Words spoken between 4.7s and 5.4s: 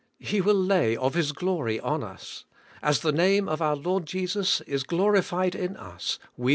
AS CHRIST